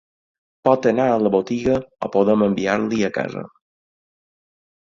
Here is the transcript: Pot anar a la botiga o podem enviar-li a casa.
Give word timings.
Pot 0.67 0.87
anar 0.91 1.05
a 1.09 1.19
la 1.25 1.31
botiga 1.35 1.77
o 2.07 2.11
podem 2.17 2.47
enviar-li 2.47 3.05
a 3.09 3.13
casa. 3.19 3.45